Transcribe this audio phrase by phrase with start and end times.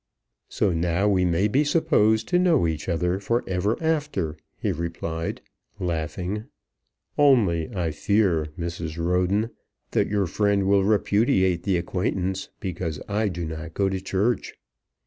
[0.49, 5.41] "So now we may be supposed to know each other for ever after," he replied,
[5.79, 6.45] laughing;"
[7.19, 8.97] only I fear, Mrs.
[8.97, 9.51] Roden,
[9.91, 14.55] that your friend will repudiate the acquaintance because I do not go to church."